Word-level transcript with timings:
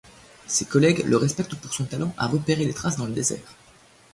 Ses 0.47 0.65
collègues 0.65 1.05
le 1.05 1.15
respectent 1.15 1.53
pour 1.53 1.71
son 1.75 1.85
talent 1.85 2.11
à 2.17 2.25
repérer 2.25 2.65
les 2.65 2.73
traces 2.73 2.97
dans 2.97 3.05
le 3.05 3.13
désert. 3.13 3.53